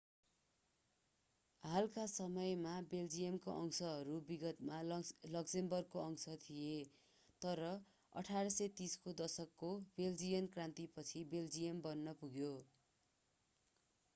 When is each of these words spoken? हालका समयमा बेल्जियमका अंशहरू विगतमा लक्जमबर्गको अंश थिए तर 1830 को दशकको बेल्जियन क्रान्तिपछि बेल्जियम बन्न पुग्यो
हालका 1.63 2.05
समयमा 2.11 2.71
बेल्जियमका 2.93 3.57
अंशहरू 3.57 4.15
विगतमा 4.29 4.79
लक्जमबर्गको 4.87 6.01
अंश 6.05 6.33
थिए 6.45 6.79
तर 7.41 7.63
1830 8.15 8.97
को 9.05 9.15
दशकको 9.19 9.71
बेल्जियन 10.01 10.51
क्रान्तिपछि 10.57 11.23
बेल्जियम 11.37 11.85
बन्न 11.85 12.17
पुग्यो 12.23 12.51